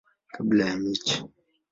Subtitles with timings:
[0.33, 1.23] kabla ya mechi.